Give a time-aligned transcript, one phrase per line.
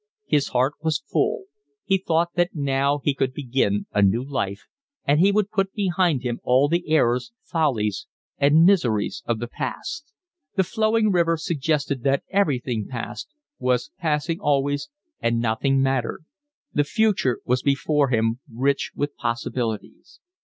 [0.25, 1.43] His heart was full.
[1.85, 4.65] He thought that now he could begin a new life,
[5.05, 8.07] and he would put behind him all the errors, follies,
[8.39, 10.11] and miseries of the past.
[10.55, 13.29] The flowing river suggested that everything passed,
[13.59, 16.25] was passing always, and nothing mattered;
[16.73, 20.19] the future was before him rich with possibilities.